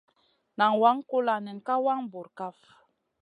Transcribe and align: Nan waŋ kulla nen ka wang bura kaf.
Nan 0.57 0.73
waŋ 0.81 0.97
kulla 1.09 1.35
nen 1.45 1.57
ka 1.67 1.75
wang 1.85 2.03
bura 2.11 2.31
kaf. 2.37 2.57